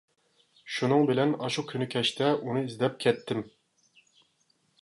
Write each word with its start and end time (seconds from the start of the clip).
شۇنىڭ 0.75 1.05
بىلەن 1.11 1.35
ئاشۇ 1.47 1.65
كۈنى 1.73 1.89
كەچتە 1.93 2.31
ئۇنى 2.39 2.65
ئىزدەپ 2.69 2.99
كەتتىم. 3.07 3.47